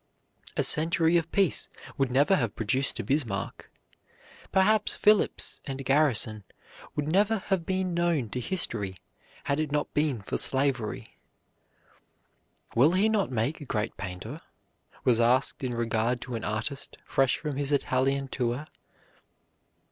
A 0.57 0.63
century 0.63 1.15
of 1.17 1.31
peace 1.31 1.67
would 1.95 2.09
never 2.09 2.35
have 2.37 2.55
produced 2.55 2.99
a 2.99 3.03
Bismarck. 3.03 3.69
Perhaps 4.51 4.95
Phillips 4.95 5.61
and 5.67 5.85
Garrison 5.85 6.43
would 6.95 7.07
never 7.07 7.37
have 7.37 7.67
been 7.67 7.93
known 7.93 8.27
to 8.31 8.39
history 8.39 8.97
had 9.43 9.59
it 9.59 9.71
not 9.71 9.93
been 9.93 10.23
for 10.23 10.37
slavery. 10.39 11.17
"Will 12.75 12.93
he 12.93 13.09
not 13.09 13.29
make 13.29 13.61
a 13.61 13.65
great 13.65 13.95
painter?" 13.95 14.41
was 15.03 15.21
asked 15.21 15.63
in 15.63 15.75
regard 15.75 16.19
to 16.21 16.33
an 16.33 16.43
artist 16.43 16.97
fresh 17.05 17.37
from 17.37 17.57
his 17.57 17.71
Italian 17.71 18.27
tour. 18.27 18.65